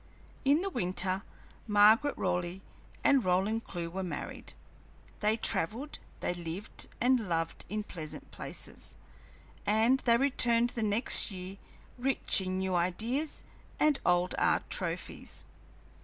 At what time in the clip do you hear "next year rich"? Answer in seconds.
10.81-12.41